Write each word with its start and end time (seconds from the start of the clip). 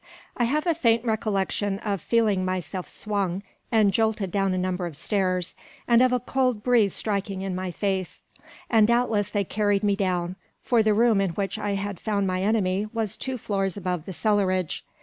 I 0.35 0.45
have 0.45 0.65
a 0.65 0.73
faint 0.73 1.05
recollection 1.05 1.77
of 1.81 2.01
feeling 2.01 2.43
myself 2.43 2.89
swung, 2.89 3.43
and 3.71 3.93
jolted 3.93 4.31
down 4.31 4.51
a 4.55 4.57
number 4.57 4.87
of 4.87 4.97
stairs, 4.97 5.53
and 5.87 6.01
of 6.01 6.11
a 6.11 6.19
cold 6.19 6.63
breeze 6.63 6.95
striking 6.95 7.45
on 7.45 7.53
my 7.53 7.69
face. 7.69 8.23
And 8.67 8.87
doubtless 8.87 9.29
they 9.29 9.43
carried 9.43 9.83
me 9.83 9.95
down; 9.95 10.37
for 10.63 10.81
the 10.81 10.95
room 10.95 11.21
in 11.21 11.33
which 11.35 11.59
I 11.59 11.75
had 11.75 11.99
found 11.99 12.25
my 12.25 12.41
enemy 12.41 12.87
was 12.91 13.15
two 13.15 13.37
floors 13.37 13.77
above 13.77 14.05
the 14.07 14.13
cellarage. 14.13 14.81